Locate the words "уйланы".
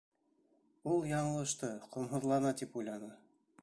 2.83-3.17